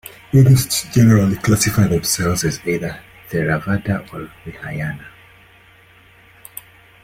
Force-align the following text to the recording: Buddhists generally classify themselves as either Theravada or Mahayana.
Buddhists 0.31 0.91
generally 0.95 1.35
classify 1.35 1.85
themselves 1.85 2.43
as 2.43 2.59
either 2.65 2.99
Theravada 3.29 4.11
or 4.11 4.31
Mahayana. 4.47 5.05